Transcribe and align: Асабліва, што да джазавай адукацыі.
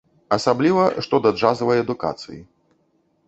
Асабліва, 0.37 0.85
што 1.07 1.15
да 1.27 1.33
джазавай 1.37 1.81
адукацыі. 1.83 2.39